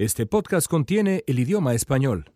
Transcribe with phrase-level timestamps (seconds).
[0.00, 2.30] Este podcast contiene el idioma español.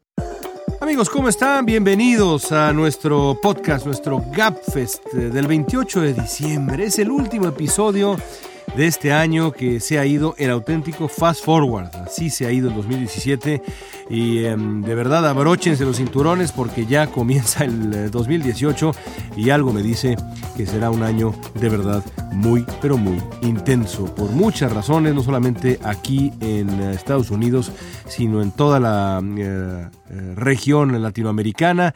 [0.81, 1.65] Amigos, ¿cómo están?
[1.65, 6.87] Bienvenidos a nuestro podcast, nuestro Gapfest del 28 de diciembre.
[6.87, 8.17] Es el último episodio
[8.77, 11.89] de este año que se ha ido el auténtico fast forward.
[11.97, 13.63] Así se ha ido el 2017
[14.09, 18.93] y em, de verdad abróchense los cinturones porque ya comienza el 2018 eh,
[19.37, 20.17] y algo me dice
[20.57, 25.79] que será un año de verdad muy pero muy intenso por muchas razones, no solamente
[25.83, 27.73] aquí en eh, Estados Unidos,
[28.09, 29.89] sino en toda la eh,
[30.35, 31.95] región latinoamericana.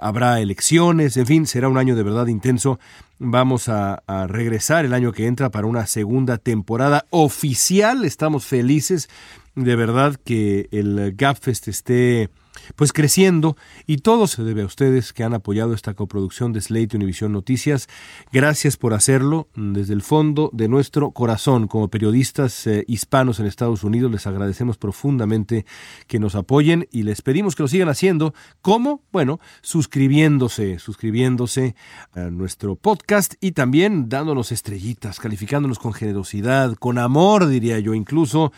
[0.00, 2.78] Habrá elecciones, en fin, será un año de verdad intenso
[3.22, 8.06] Vamos a, regresar el año que entra para una segunda temporada oficial.
[8.06, 9.10] Estamos felices
[9.54, 12.30] de verdad que el GapFest esté
[12.76, 16.96] pues creciendo y todo se debe a ustedes que han apoyado esta coproducción de Slate
[16.96, 17.88] Univisión Noticias.
[18.32, 21.68] Gracias por hacerlo desde el fondo de nuestro corazón.
[21.68, 25.66] Como periodistas eh, hispanos en Estados Unidos les agradecemos profundamente
[26.06, 28.34] que nos apoyen y les pedimos que lo sigan haciendo.
[28.62, 29.02] ¿Cómo?
[29.12, 31.74] Bueno, suscribiéndose, suscribiéndose
[32.14, 38.52] a nuestro podcast y también dándonos estrellitas, calificándonos con generosidad, con amor diría yo incluso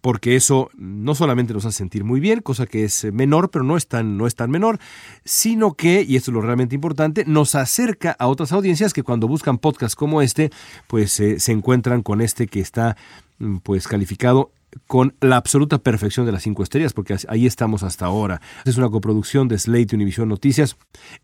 [0.00, 3.76] porque eso no solamente nos hace sentir muy bien, cosa que es menor, pero no
[3.76, 4.78] es tan, no es tan menor,
[5.24, 9.28] sino que, y esto es lo realmente importante, nos acerca a otras audiencias que cuando
[9.28, 10.50] buscan podcasts como este,
[10.86, 12.96] pues eh, se encuentran con este que está
[13.38, 14.50] mm, pues calificado
[14.86, 18.40] con la absoluta perfección de las cinco estrellas, porque ahí estamos hasta ahora.
[18.64, 20.76] Es una coproducción de Slate Univision Noticias.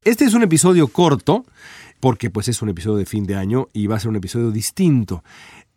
[0.05, 1.45] Este es un episodio corto,
[2.01, 4.51] porque pues es un episodio de fin de año y va a ser un episodio
[4.51, 5.23] distinto.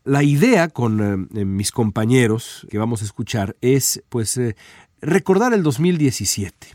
[0.03, 4.55] La idea con eh, mis compañeros que vamos a escuchar es pues eh,
[5.01, 6.67] recordar el 2017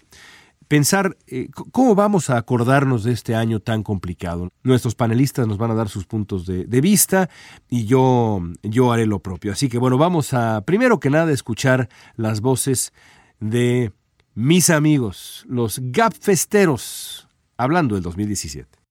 [0.68, 4.50] pensar eh, cómo vamos a acordarnos de este año tan complicado.
[4.62, 7.30] Nuestros panelistas nos van a dar sus puntos de, vista
[7.68, 9.52] y yo, yo haré lo propio.
[9.52, 12.92] Así que bueno, vamos a primero que nada escuchar las voces
[13.40, 13.92] de
[14.34, 18.83] mis amigos, los Gapfesteros, hablando del 2017.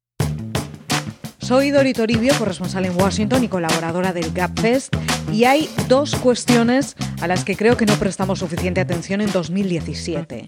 [1.43, 4.95] Soy Dori Toribio, corresponsal en Washington y colaboradora del Gap Fest,
[5.29, 10.45] y hay dos cuestiones a las que creo que no prestamos suficiente atención en 2017.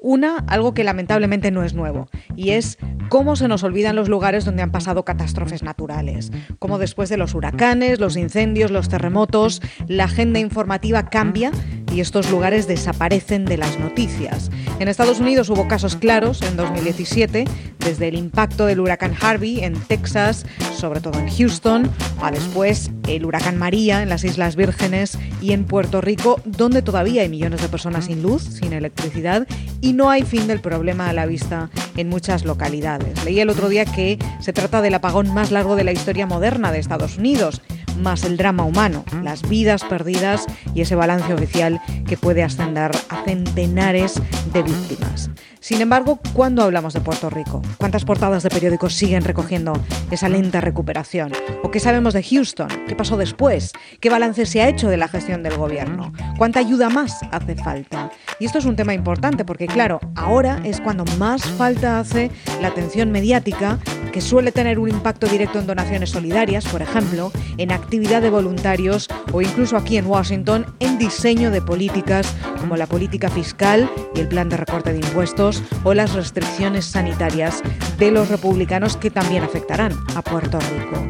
[0.00, 2.78] Una, algo que lamentablemente no es nuevo, y es
[3.10, 7.36] cómo se nos olvidan los lugares donde han pasado catástrofes naturales, cómo después de los
[7.36, 11.52] huracanes, los incendios, los terremotos, la agenda informativa cambia
[11.92, 14.50] y estos lugares desaparecen de las noticias.
[14.80, 17.44] En Estados Unidos hubo casos claros en 2017,
[17.78, 20.44] desde el impacto del huracán Harvey en Texas,
[20.76, 21.88] sobre todo en Houston,
[22.20, 27.22] a después el huracán María en las Islas Vírgenes y en Puerto Rico, donde todavía
[27.22, 29.46] hay millones de personas sin luz, sin electricidad
[29.80, 33.24] y no hay fin del problema a la vista en muchas localidades.
[33.24, 36.72] Leí el otro día que se trata del apagón más largo de la historia moderna
[36.72, 37.62] de Estados Unidos
[37.96, 43.24] más el drama humano, las vidas perdidas y ese balance oficial que puede ascender a
[43.24, 44.20] centenares
[44.52, 45.30] de víctimas.
[45.66, 47.60] Sin embargo, ¿cuándo hablamos de Puerto Rico?
[47.76, 49.72] ¿Cuántas portadas de periódicos siguen recogiendo
[50.12, 51.32] esa lenta recuperación?
[51.64, 52.68] ¿O qué sabemos de Houston?
[52.86, 53.72] ¿Qué pasó después?
[53.98, 56.12] ¿Qué balance se ha hecho de la gestión del gobierno?
[56.38, 58.12] ¿Cuánta ayuda más hace falta?
[58.38, 62.30] Y esto es un tema importante porque, claro, ahora es cuando más falta hace
[62.62, 63.80] la atención mediática
[64.12, 69.08] que suele tener un impacto directo en donaciones solidarias, por ejemplo, en actividad de voluntarios
[69.32, 74.28] o incluso aquí en Washington en diseño de políticas como la política fiscal y el
[74.28, 77.62] plan de recorte de impuestos o las restricciones sanitarias
[77.98, 81.06] de los republicanos que también afectarán a Puerto Rico.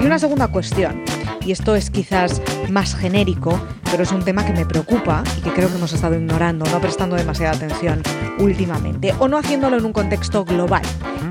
[0.00, 1.02] Y una segunda cuestión,
[1.46, 3.58] y esto es quizás más genérico,
[3.90, 6.80] pero es un tema que me preocupa y que creo que hemos estado ignorando, no
[6.80, 8.02] prestando demasiada atención
[8.38, 10.82] últimamente, o no haciéndolo en un contexto global.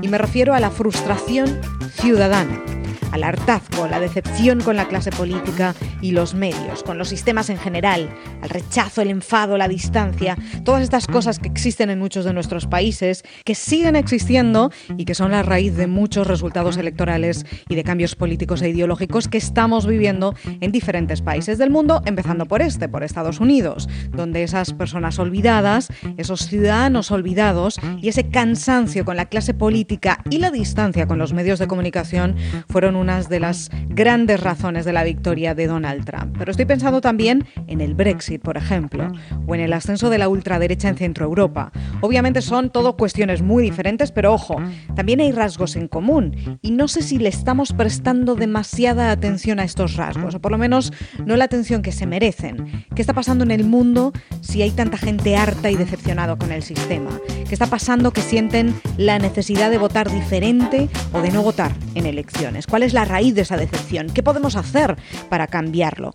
[0.02, 1.60] Y me refiero a la frustración
[1.94, 2.83] ciudadana
[3.14, 7.58] al hartazgo, la decepción con la clase política y los medios, con los sistemas en
[7.58, 8.10] general,
[8.42, 12.66] al rechazo, el enfado, la distancia, todas estas cosas que existen en muchos de nuestros
[12.66, 17.84] países, que siguen existiendo y que son la raíz de muchos resultados electorales y de
[17.84, 22.88] cambios políticos e ideológicos que estamos viviendo en diferentes países del mundo, empezando por este,
[22.88, 25.86] por Estados Unidos, donde esas personas olvidadas,
[26.16, 31.32] esos ciudadanos olvidados y ese cansancio con la clase política y la distancia con los
[31.32, 32.34] medios de comunicación
[32.68, 36.36] fueron unas de las grandes razones de la victoria de Donald Trump.
[36.38, 39.12] Pero estoy pensando también en el Brexit, por ejemplo,
[39.46, 41.70] o en el ascenso de la ultraderecha en Centro Europa.
[42.00, 44.56] Obviamente son todo cuestiones muy diferentes, pero ojo,
[44.96, 46.58] también hay rasgos en común.
[46.62, 50.56] Y no sé si le estamos prestando demasiada atención a estos rasgos, o por lo
[50.56, 50.90] menos
[51.26, 52.86] no la atención que se merecen.
[52.94, 56.62] ¿Qué está pasando en el mundo si hay tanta gente harta y decepcionado con el
[56.62, 57.10] sistema?
[57.46, 62.06] ¿Qué está pasando que sienten la necesidad de votar diferente o de no votar en
[62.06, 62.66] elecciones?
[62.66, 64.08] ¿Cuál es la raíz de esa decepción?
[64.10, 64.98] ¿Qué podemos hacer
[65.30, 66.12] para cambiarlo?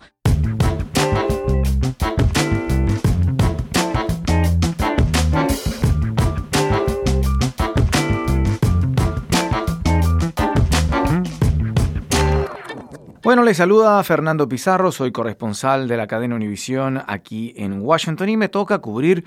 [13.24, 18.36] Bueno, les saluda Fernando Pizarro, soy corresponsal de la cadena Univisión aquí en Washington y
[18.36, 19.24] me toca cubrir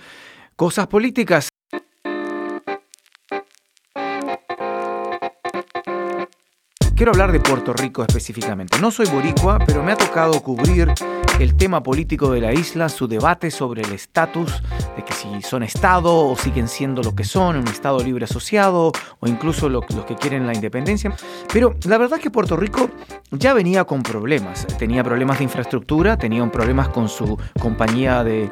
[0.55, 1.52] cosas políticas.
[6.95, 8.79] Quiero hablar de Puerto Rico específicamente.
[8.79, 10.93] No soy boricua, pero me ha tocado cubrir
[11.39, 14.61] el tema político de la isla, su debate sobre el estatus
[15.03, 18.91] de que si son Estado o siguen siendo lo que son, un Estado libre asociado
[19.19, 21.13] o incluso los que quieren la independencia.
[21.51, 22.89] Pero la verdad es que Puerto Rico
[23.31, 24.65] ya venía con problemas.
[24.77, 28.49] Tenía problemas de infraestructura, tenía problemas con su compañía de,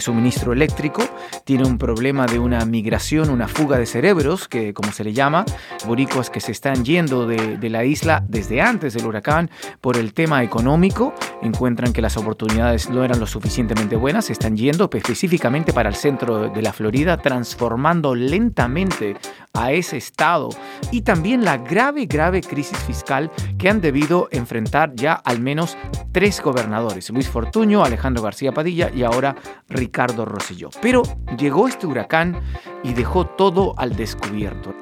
[0.00, 1.02] suministro eléctrico,
[1.44, 5.44] tiene un problema de una migración, una fuga de cerebros, que como se le llama,
[5.86, 10.14] boricuas que se están yendo de, de la isla desde antes del huracán por el
[10.14, 15.49] tema económico, encuentran que las oportunidades no eran lo suficientemente buenas, se están yendo específicamente
[15.74, 19.16] para el centro de la Florida, transformando lentamente
[19.52, 20.48] a ese estado
[20.92, 25.76] y también la grave, grave crisis fiscal que han debido enfrentar ya al menos
[26.12, 29.34] tres gobernadores, Luis Fortuño, Alejandro García Padilla y ahora
[29.68, 30.70] Ricardo Rosselló.
[30.80, 31.02] Pero
[31.36, 32.40] llegó este huracán
[32.84, 34.72] y dejó todo al descubierto.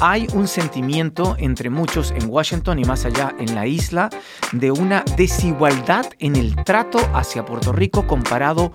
[0.00, 4.10] Hay un sentimiento entre muchos en Washington y más allá en la isla
[4.52, 8.72] de una desigualdad en el trato hacia Puerto Rico comparado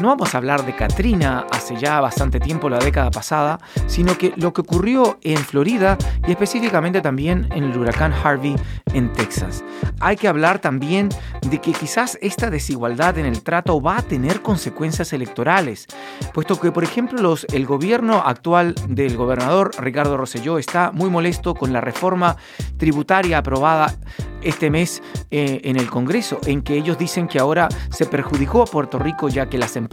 [0.00, 4.32] no vamos a hablar de Katrina hace ya bastante tiempo, la década pasada, sino que
[4.36, 5.96] lo que ocurrió en Florida
[6.26, 8.56] y específicamente también en el huracán Harvey
[8.92, 9.64] en Texas.
[10.00, 11.08] Hay que hablar también
[11.48, 15.86] de que quizás esta desigualdad en el trato va a tener consecuencias electorales,
[16.32, 21.54] puesto que, por ejemplo, los, el gobierno actual del gobernador Ricardo Rosselló está muy molesto
[21.54, 22.36] con la reforma
[22.78, 23.94] tributaria aprobada
[24.42, 28.66] este mes eh, en el Congreso, en que ellos dicen que ahora se perjudicó a
[28.66, 29.83] Puerto Rico ya que las empresas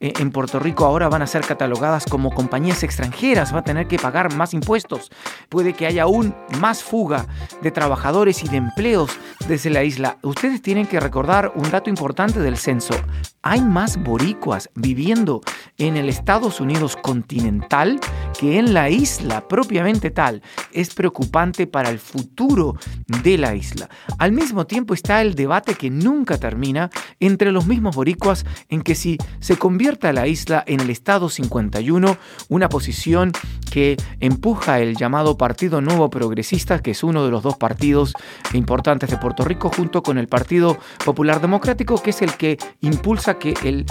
[0.00, 3.86] eh, en Puerto Rico ahora van a ser catalogadas como compañías extranjeras, va a tener
[3.86, 5.10] que pagar más impuestos,
[5.48, 7.26] puede que haya aún más fuga
[7.62, 9.10] de trabajadores y de empleos
[9.48, 10.18] desde la isla.
[10.22, 12.94] Ustedes tienen que recordar un dato importante del censo.
[13.42, 15.40] Hay más boricuas viviendo
[15.78, 17.98] en el Estados Unidos continental
[18.38, 20.42] que en la isla propiamente tal.
[20.72, 22.76] Es preocupante para el futuro
[23.22, 23.88] de la isla.
[24.18, 28.94] Al mismo tiempo está el debate que nunca termina entre los mismos boricuas en que
[29.00, 32.18] si se convierta la isla en el Estado 51,
[32.48, 33.32] una posición
[33.70, 38.12] que empuja el llamado Partido Nuevo Progresista, que es uno de los dos partidos
[38.52, 43.38] importantes de Puerto Rico, junto con el Partido Popular Democrático, que es el que impulsa
[43.38, 43.86] que el,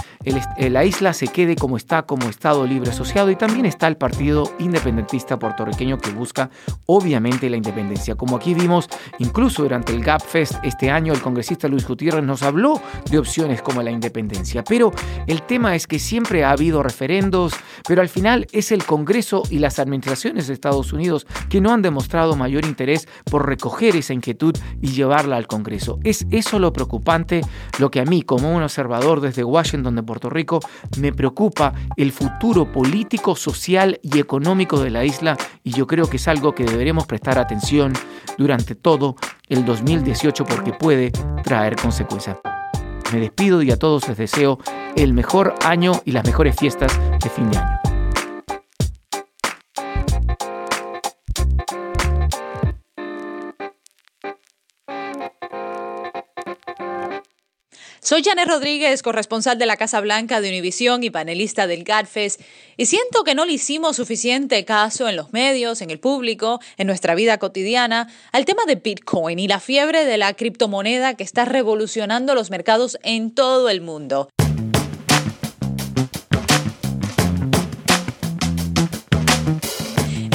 [0.70, 4.52] la isla se quede como está, como Estado libre asociado, y también está el Partido
[4.58, 6.50] Independentista puertorriqueño que busca
[6.86, 8.14] obviamente la independencia.
[8.14, 12.42] Como aquí vimos, incluso durante el Gap Fest este año, el congresista Luis Gutiérrez nos
[12.42, 12.80] habló
[13.10, 14.62] de opciones como la independencia.
[14.62, 14.92] Pero
[15.26, 17.54] el tema es que siempre ha habido referendos,
[17.88, 21.80] pero al final es el Congreso y las administraciones de Estados Unidos que no han
[21.80, 25.98] demostrado mayor interés por recoger esa inquietud y llevarla al Congreso.
[26.04, 27.40] Es eso lo preocupante,
[27.78, 30.60] lo que a mí como un observador de desde Washington de Puerto Rico,
[30.98, 36.16] me preocupa el futuro político, social y económico de la isla y yo creo que
[36.16, 37.92] es algo que deberemos prestar atención
[38.36, 39.14] durante todo
[39.48, 41.12] el 2018 porque puede
[41.44, 42.38] traer consecuencias.
[43.12, 44.58] Me despido y a todos les deseo
[44.96, 47.79] el mejor año y las mejores fiestas de fin de año.
[58.10, 62.40] Soy Janet Rodríguez, corresponsal de la Casa Blanca de Univisión y panelista del GADFES,
[62.76, 66.88] y siento que no le hicimos suficiente caso en los medios, en el público, en
[66.88, 71.44] nuestra vida cotidiana, al tema de Bitcoin y la fiebre de la criptomoneda que está
[71.44, 74.28] revolucionando los mercados en todo el mundo.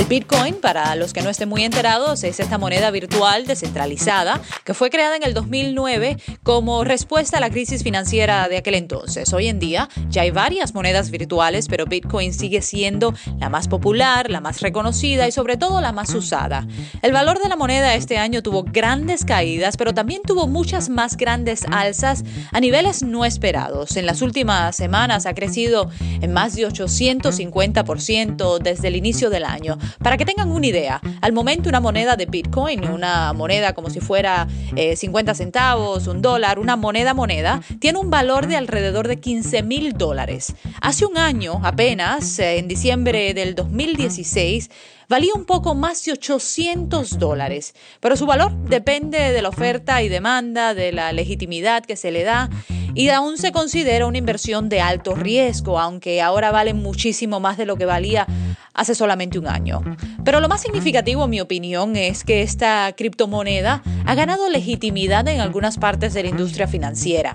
[0.08, 4.92] Bitcoin, para los que no estén muy enterados, es esta moneda virtual descentralizada que fue
[4.92, 9.34] creada en el 2009 como respuesta a la crisis financiera de aquel entonces.
[9.34, 14.30] Hoy en día ya hay varias monedas virtuales, pero Bitcoin sigue siendo la más popular,
[14.30, 16.68] la más reconocida y sobre todo la más usada.
[17.02, 21.18] El valor de la moneda este año tuvo grandes caídas, pero también tuvo muchas más
[21.18, 23.98] grandes alzas a niveles no esperados.
[23.98, 25.90] En las últimas semanas ha crecido
[26.22, 29.80] en más de 850% desde el inicio del año.
[30.00, 34.00] Para que tengan una idea, al momento una moneda de Bitcoin, una moneda como si
[34.00, 34.48] fuera
[34.96, 39.64] 50 eh, centavos, un dólar, una moneda moneda, tiene un valor de alrededor de 15
[39.64, 40.56] mil dólares.
[40.82, 44.70] Hace un año, apenas, eh, en diciembre del 2016,
[45.10, 50.10] valía un poco más de 800 dólares, pero su valor depende de la oferta y
[50.10, 52.50] demanda, de la legitimidad que se le da
[52.96, 57.66] y aún se considera una inversión de alto riesgo, aunque ahora vale muchísimo más de
[57.66, 58.26] lo que valía
[58.74, 59.82] hace solamente un año.
[60.24, 65.42] Pero lo más significativo, en mi opinión, es que esta criptomoneda ha ganado legitimidad en
[65.42, 67.34] algunas partes de la industria financiera.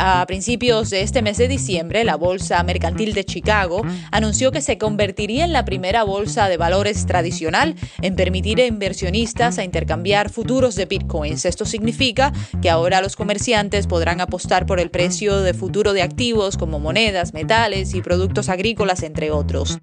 [0.00, 4.78] A principios de este mes de diciembre, la Bolsa Mercantil de Chicago anunció que se
[4.78, 10.76] convertiría en la primera bolsa de valores tradicional en permitir a inversionistas a intercambiar futuros
[10.76, 11.44] de bitcoins.
[11.44, 16.56] Esto significa que ahora los comerciantes podrán apostar por el precio de futuro de activos
[16.56, 19.80] como monedas, metales y productos agrícolas, entre otros.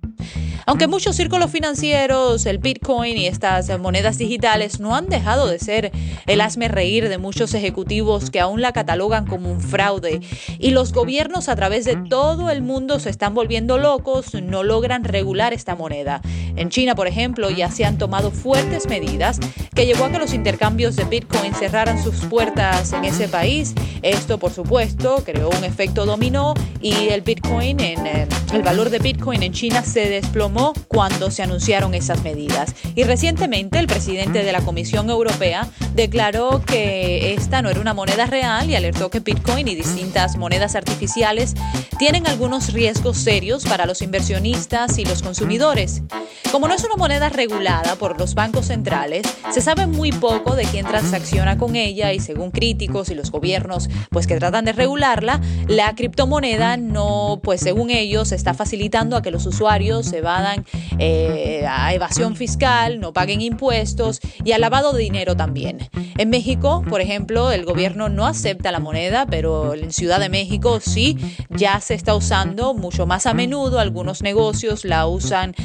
[0.67, 5.91] Aunque muchos círculos financieros, el Bitcoin y estas monedas digitales no han dejado de ser
[6.25, 10.21] el hazme reír de muchos ejecutivos que aún la catalogan como un fraude
[10.57, 15.03] y los gobiernos a través de todo el mundo se están volviendo locos, no logran
[15.03, 16.21] regular esta moneda.
[16.55, 19.39] En China, por ejemplo, ya se han tomado fuertes medidas
[19.75, 23.75] que llevó a que los intercambios de Bitcoin cerraran sus puertas en ese país.
[24.01, 28.99] Esto, por supuesto, creó un efecto dominó y el Bitcoin en eh, el valor de
[28.99, 30.54] Bitcoin en China se desplomó
[30.87, 32.75] cuando se anunciaron esas medidas.
[32.95, 38.25] Y recientemente el presidente de la Comisión Europea declaró que esta no era una moneda
[38.25, 41.55] real y alertó que Bitcoin y distintas monedas artificiales
[41.97, 46.03] tienen algunos riesgos serios para los inversionistas y los consumidores.
[46.51, 50.65] Como no es una moneda regulada por los bancos centrales, se sabe muy poco de
[50.65, 55.39] quién transacciona con ella y según críticos y los gobiernos pues que tratan de regularla,
[55.67, 60.65] la criptomoneda no, pues según ellos, está facilitando a que los usuarios se vayan
[60.99, 65.84] eh, a evasión fiscal, no paguen impuestos y al lavado de dinero también.
[66.17, 70.79] En México, por ejemplo, el gobierno no acepta la moneda, pero en Ciudad de México
[70.79, 71.17] sí,
[71.49, 73.79] ya se está usando mucho más a menudo.
[73.79, 75.55] Algunos negocios la usan,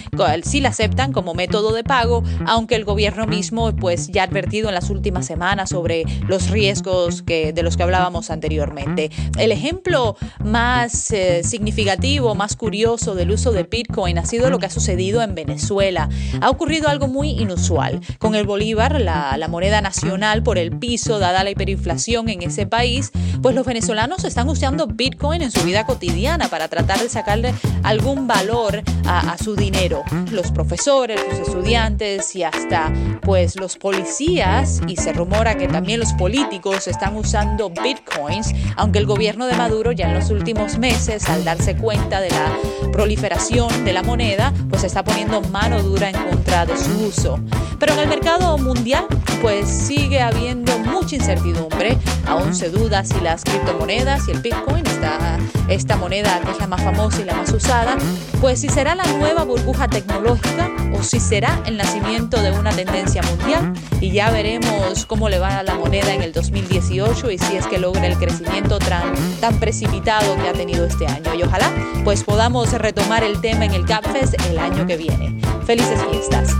[0.42, 4.68] sí la aceptan como método de pago, aunque el gobierno mismo pues ya ha advertido
[4.68, 9.10] en las últimas semanas sobre los riesgos que, de los que hablábamos anteriormente.
[9.38, 14.66] El ejemplo más eh, significativo, más curioso del uso de Bitcoin ha sido lo que
[14.66, 16.08] ha sucedido en Venezuela.
[16.40, 18.00] Ha ocurrido algo muy inusual.
[18.18, 20.09] Con el bolívar, la, la moneda nacional,
[20.44, 23.12] por el piso, dada la hiperinflación en ese país,
[23.42, 28.26] pues los venezolanos están usando Bitcoin en su vida cotidiana para tratar de sacarle algún
[28.26, 30.02] valor a, a su dinero.
[30.32, 36.12] Los profesores, los estudiantes y hasta pues los policías, y se rumora que también los
[36.14, 41.44] políticos están usando Bitcoins, aunque el gobierno de Maduro ya en los últimos meses, al
[41.44, 42.52] darse cuenta de la
[42.92, 47.38] proliferación de la moneda, pues está poniendo mano dura en contra de su uso.
[47.78, 49.06] Pero en el mercado mundial
[49.40, 49.68] pues
[50.00, 51.98] sigue habiendo mucha incertidumbre.
[52.26, 55.38] Aún se duda si las criptomonedas y el Bitcoin, esta,
[55.68, 57.98] esta moneda que es la más famosa y la más usada,
[58.40, 63.20] pues si será la nueva burbuja tecnológica o si será el nacimiento de una tendencia
[63.22, 63.74] mundial.
[64.00, 67.66] Y ya veremos cómo le va a la moneda en el 2018 y si es
[67.66, 71.34] que logra el crecimiento tan, tan precipitado que ha tenido este año.
[71.34, 71.70] Y ojalá
[72.04, 75.38] pues podamos retomar el tema en el CapFest el año que viene.
[75.66, 76.56] Felices fiestas.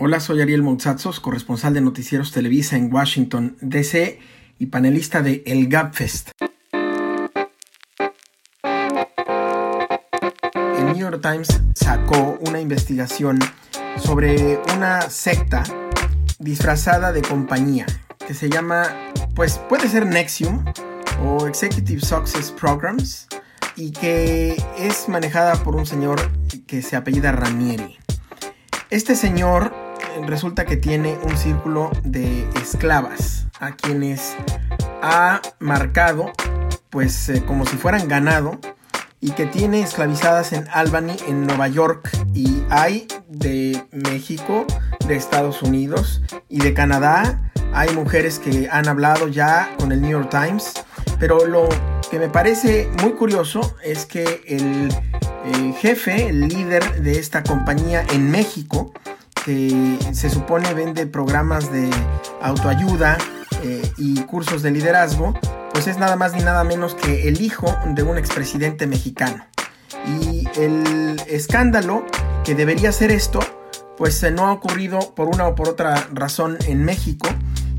[0.00, 4.20] Hola, soy Ariel Montzazos, corresponsal de Noticieros Televisa en Washington, D.C.
[4.60, 6.30] y panelista de El Gapfest.
[8.62, 13.40] El New York Times sacó una investigación
[13.96, 15.64] sobre una secta
[16.38, 17.86] disfrazada de compañía
[18.24, 18.84] que se llama,
[19.34, 20.64] pues puede ser Nexium
[21.24, 23.26] o Executive Success Programs
[23.74, 26.20] y que es manejada por un señor
[26.68, 27.98] que se apellida Ranieri.
[28.90, 29.87] Este señor
[30.26, 34.36] resulta que tiene un círculo de esclavas a quienes
[35.02, 36.32] ha marcado
[36.90, 38.58] pues eh, como si fueran ganado
[39.20, 44.64] y que tiene esclavizadas en Albany, en Nueva York, y hay de México,
[45.06, 47.50] de Estados Unidos y de Canadá.
[47.72, 50.72] Hay mujeres que han hablado ya con el New York Times,
[51.18, 51.68] pero lo
[52.10, 54.88] que me parece muy curioso es que el
[55.44, 58.92] eh, jefe, el líder de esta compañía en México,
[60.12, 61.88] se supone vende programas de
[62.42, 63.16] autoayuda
[63.62, 65.32] eh, y cursos de liderazgo,
[65.72, 69.46] pues es nada más ni nada menos que el hijo de un expresidente mexicano.
[70.06, 72.04] Y el escándalo
[72.44, 73.40] que debería ser esto,
[73.96, 77.28] pues no ha ocurrido por una o por otra razón en México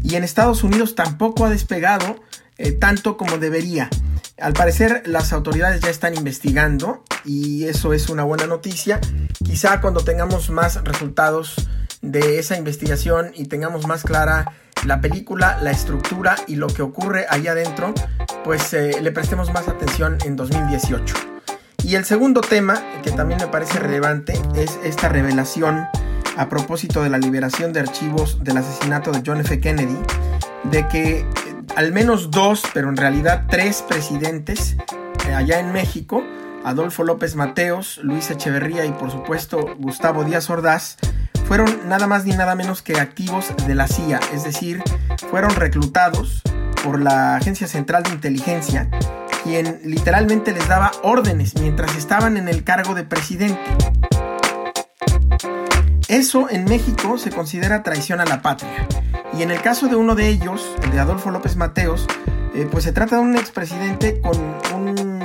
[0.03, 2.15] y en Estados Unidos tampoco ha despegado
[2.57, 3.89] eh, tanto como debería.
[4.41, 8.99] Al parecer las autoridades ya están investigando y eso es una buena noticia.
[9.43, 11.55] Quizá cuando tengamos más resultados
[12.01, 14.53] de esa investigación y tengamos más clara
[14.85, 17.93] la película, la estructura y lo que ocurre allá adentro,
[18.43, 21.15] pues eh, le prestemos más atención en 2018.
[21.83, 25.85] Y el segundo tema, que también me parece relevante, es esta revelación
[26.37, 29.59] a propósito de la liberación de archivos del asesinato de John F.
[29.59, 29.97] Kennedy,
[30.65, 31.25] de que
[31.75, 34.75] al menos dos, pero en realidad tres presidentes
[35.27, 36.23] eh, allá en México,
[36.63, 40.97] Adolfo López Mateos, Luis Echeverría y por supuesto Gustavo Díaz Ordaz,
[41.45, 44.83] fueron nada más ni nada menos que activos de la CIA, es decir,
[45.29, 46.41] fueron reclutados
[46.83, 48.89] por la Agencia Central de Inteligencia,
[49.43, 53.59] quien literalmente les daba órdenes mientras estaban en el cargo de presidente.
[56.09, 58.87] Eso en México se considera traición a la patria.
[59.37, 62.07] Y en el caso de uno de ellos, el de Adolfo López Mateos,
[62.55, 64.35] eh, pues se trata de un expresidente con
[64.73, 65.19] un,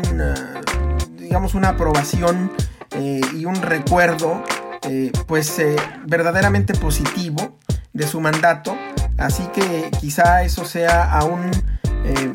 [1.16, 2.52] digamos, una aprobación
[2.90, 4.44] eh, y un recuerdo,
[4.82, 5.56] eh, pues
[6.04, 7.56] verdaderamente positivo
[7.94, 8.76] de su mandato.
[9.16, 11.50] Así que quizá eso sea aún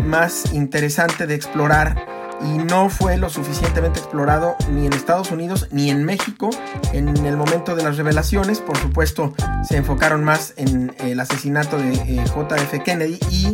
[0.04, 2.09] más interesante de explorar
[2.42, 6.50] y no fue lo suficientemente explorado ni en Estados Unidos ni en México
[6.94, 8.60] en el momento de las revelaciones.
[8.60, 9.34] Por supuesto,
[9.68, 13.52] se enfocaron más en el asesinato de eh, JF Kennedy y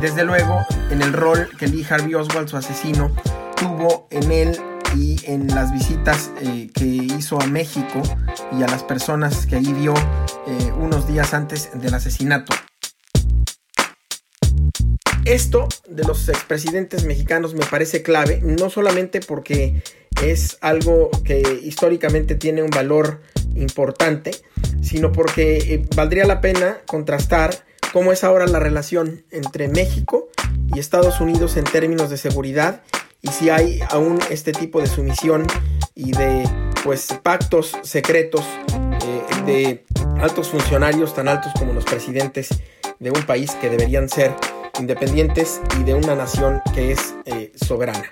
[0.00, 3.10] desde luego en el rol que Lee Harvey Oswald, su asesino,
[3.56, 4.60] tuvo en él
[4.96, 8.00] y en las visitas eh, que hizo a México
[8.58, 9.94] y a las personas que ahí vio
[10.46, 12.54] eh, unos días antes del asesinato.
[15.28, 19.82] Esto de los expresidentes mexicanos me parece clave, no solamente porque
[20.22, 23.20] es algo que históricamente tiene un valor
[23.54, 24.30] importante,
[24.80, 30.30] sino porque eh, valdría la pena contrastar cómo es ahora la relación entre México
[30.74, 32.80] y Estados Unidos en términos de seguridad
[33.20, 35.46] y si hay aún este tipo de sumisión
[35.94, 36.48] y de
[36.84, 39.84] pues pactos secretos eh, de
[40.22, 42.48] altos funcionarios tan altos como los presidentes
[42.98, 44.32] de un país que deberían ser
[44.78, 48.04] independientes y de una nación que es eh, soberana.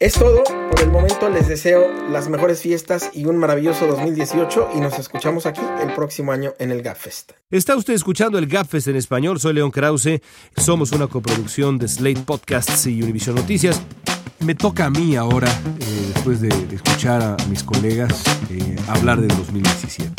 [0.00, 4.80] Es todo, por el momento les deseo las mejores fiestas y un maravilloso 2018 y
[4.80, 7.32] nos escuchamos aquí el próximo año en el GapFest.
[7.50, 10.20] Está usted escuchando el GapFest en español, soy León Krause,
[10.56, 13.80] somos una coproducción de Slate Podcasts y Univision Noticias.
[14.40, 19.28] Me toca a mí ahora, eh, después de, escuchar a mis colegas, eh, hablar del
[19.28, 20.12] 2017.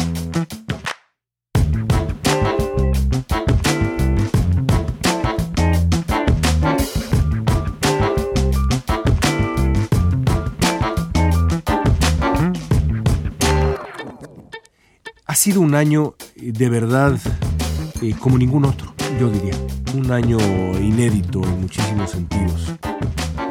[15.45, 17.19] Sido un año eh, de verdad
[18.01, 19.53] eh, como ningún otro, yo diría.
[19.93, 20.39] Un año
[20.79, 22.73] inédito en muchísimos sentidos.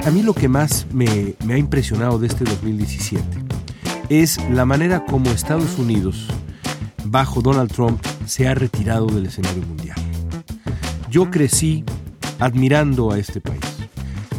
[0.04, 3.24] A mí lo que más me, me ha impresionado de este 2017
[4.08, 6.26] es la manera como Estados Unidos,
[7.04, 9.96] bajo Donald Trump, se ha retirado del escenario mundial.
[11.08, 11.84] Yo crecí
[12.40, 13.62] admirando a este país.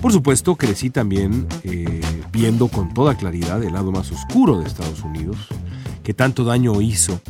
[0.02, 2.02] Por supuesto, crecí también eh,
[2.34, 5.38] viendo con toda claridad el lado más oscuro de Estados Unidos,
[6.04, 7.22] que tanto daño hizo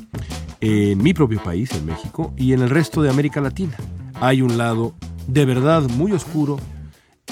[0.66, 3.76] en mi propio país, en México, y en el resto de América Latina.
[4.16, 4.96] Hay un lado
[5.28, 6.58] de verdad muy oscuro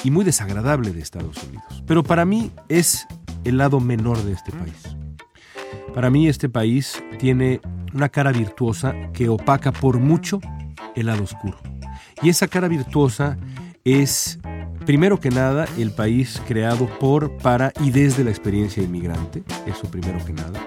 [0.04, 1.84] y muy desagradable de Estados Unidos.
[1.88, 3.08] Pero para mí es
[3.44, 4.96] el lado menor de este país.
[5.96, 7.60] Para mí este país tiene
[7.94, 10.40] una cara virtuosa que opaca por mucho
[10.96, 11.58] el lado oscuro.
[12.22, 13.38] Y esa cara virtuosa
[13.84, 14.40] es,
[14.86, 19.44] primero que nada, el país creado por, para y desde la experiencia inmigrante.
[19.66, 20.60] Eso primero que nada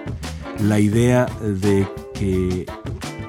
[0.59, 2.65] la idea de que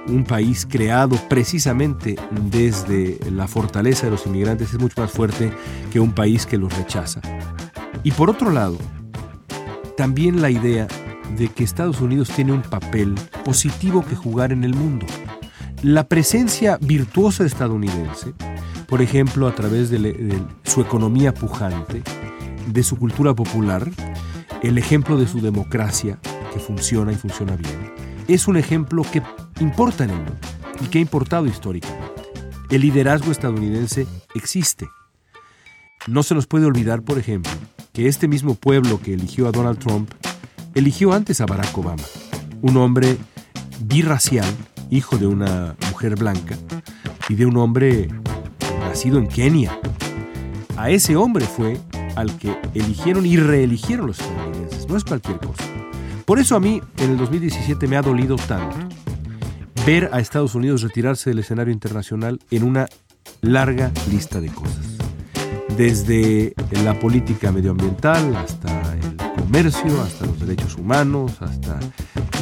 [0.08, 2.16] un país creado precisamente
[2.50, 5.52] desde la fortaleza de los inmigrantes es mucho más fuerte
[5.92, 7.20] que un país que los rechaza.
[8.02, 8.78] Y por otro lado,
[9.96, 10.88] también la idea
[11.36, 13.14] de que Estados Unidos tiene un papel
[13.44, 15.06] positivo que jugar en el mundo.
[15.82, 18.32] La presencia virtuosa estadounidense,
[18.86, 22.02] por ejemplo, a través de, su economía pujante,
[22.66, 23.88] de su cultura popular,
[24.62, 26.18] el ejemplo de su democracia,
[26.58, 27.92] funciona y funciona bien,
[28.28, 29.22] es un ejemplo que
[29.60, 30.36] importa en el mundo
[30.80, 32.22] y que ha importado históricamente.
[32.70, 34.88] El liderazgo estadounidense existe.
[36.06, 37.52] No se nos puede olvidar, por ejemplo,
[37.92, 40.10] que este mismo pueblo que eligió a Donald Trump
[40.74, 42.02] eligió antes a Barack Obama,
[42.62, 43.16] un hombre
[43.80, 44.46] birracial,
[44.90, 46.56] hijo de una mujer blanca
[47.28, 48.08] y de un hombre
[48.80, 49.78] nacido en Kenia.
[50.76, 51.80] A ese hombre fue
[52.14, 54.88] al que eligieron y reeligieron los estadounidenses.
[54.88, 55.64] No es cualquier cosa.
[56.28, 58.76] Por eso a mí en el 2017 me ha dolido tanto
[59.86, 62.86] ver a Estados Unidos retirarse del escenario internacional en una
[63.40, 64.98] larga lista de cosas.
[65.78, 66.52] Desde
[66.84, 71.80] la política medioambiental hasta el comercio, hasta los derechos humanos, hasta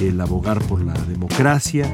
[0.01, 1.87] el abogar por la democracia.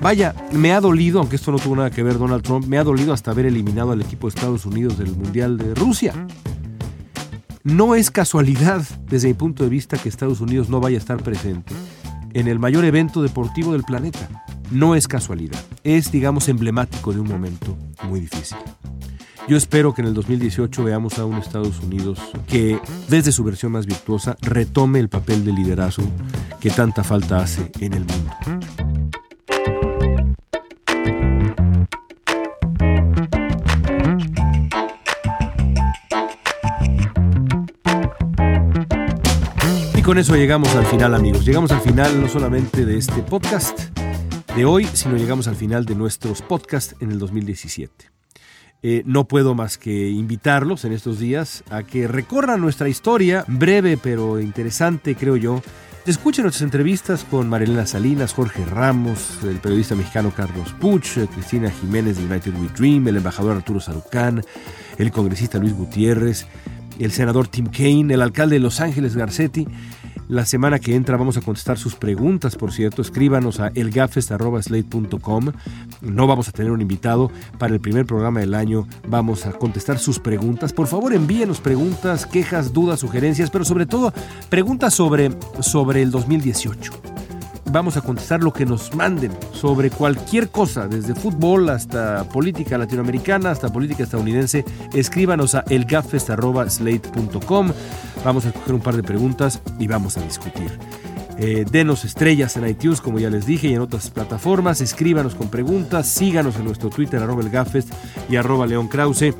[0.00, 2.84] Vaya, me ha dolido, aunque esto no tuvo nada que ver Donald Trump, me ha
[2.84, 6.14] dolido hasta haber eliminado al equipo de Estados Unidos del Mundial de Rusia.
[7.64, 11.22] No es casualidad, desde mi punto de vista, que Estados Unidos no vaya a estar
[11.22, 11.74] presente
[12.34, 14.44] en el mayor evento deportivo del planeta.
[14.70, 15.58] No es casualidad.
[15.82, 17.74] es, digamos, emblemático de un momento
[18.06, 18.58] muy difícil.
[19.48, 23.72] Yo espero que en el 2018 veamos a un Estados Unidos que, desde su versión
[23.72, 26.04] más virtuosa, retome el papel de liderazgo
[26.60, 28.83] que tanta falta hace en el mundo.
[40.04, 41.46] Con eso llegamos al final amigos.
[41.46, 43.78] Llegamos al final no solamente de este podcast
[44.54, 48.10] de hoy, sino llegamos al final de nuestros podcasts en el 2017.
[48.82, 53.96] Eh, no puedo más que invitarlos en estos días a que recorran nuestra historia, breve
[53.96, 55.62] pero interesante, creo yo.
[56.04, 62.18] Escuchen nuestras entrevistas con Marilena Salinas, Jorge Ramos, el periodista mexicano Carlos Puch, Cristina Jiménez
[62.18, 64.42] de United We Dream, el embajador Arturo Sarucán,
[64.98, 66.46] el congresista Luis Gutiérrez,
[66.98, 69.66] el senador Tim Kaine, el alcalde de Los Ángeles Garcetti
[70.28, 73.02] la semana que entra vamos a contestar sus preguntas, por cierto.
[73.02, 75.52] Escríbanos a elgafest.slate.com.
[76.00, 78.88] No vamos a tener un invitado para el primer programa del año.
[79.06, 80.72] Vamos a contestar sus preguntas.
[80.72, 84.14] Por favor, envíenos preguntas, quejas, dudas, sugerencias, pero sobre todo
[84.48, 85.30] preguntas sobre,
[85.60, 86.92] sobre el 2018
[87.70, 93.50] vamos a contestar lo que nos manden sobre cualquier cosa, desde fútbol hasta política latinoamericana,
[93.50, 94.64] hasta política estadounidense.
[94.92, 97.72] Escríbanos a elgaffest.slate.com.
[98.24, 100.78] Vamos a escoger un par de preguntas y vamos a discutir.
[101.36, 104.80] Eh, denos estrellas en iTunes, como ya les dije, y en otras plataformas.
[104.80, 106.06] Escríbanos con preguntas.
[106.06, 107.50] Síganos en nuestro Twitter, arroba el
[108.28, 109.34] y arroba León Krause.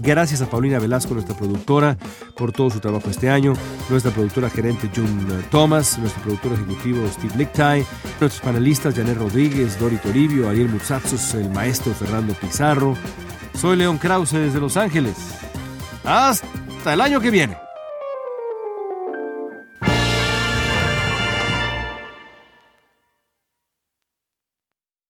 [0.00, 1.96] Gracias a Paulina Velasco, nuestra productora,
[2.36, 3.54] por todo su trabajo este año.
[3.90, 7.86] Nuestra productora gerente June Thomas, nuestro productor ejecutivo Steve Lichtai,
[8.20, 12.96] nuestros panelistas Janet Rodríguez, Dori Toribio, Ariel Mutsatsos, el maestro Fernando Pizarro.
[13.54, 15.16] Soy León Krause desde Los Ángeles.
[16.04, 17.56] Hasta el año que viene.